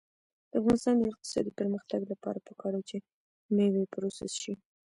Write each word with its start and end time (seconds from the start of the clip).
د 0.51 0.53
افغانستان 0.61 0.95
د 0.97 1.03
اقتصادي 1.11 1.51
پرمختګ 1.59 2.01
لپاره 2.11 2.43
پکار 2.47 2.73
ده 2.77 2.81
چې 2.89 2.97
مېوې 3.55 3.83
پروسس 3.93 4.31
شي. 4.41 4.53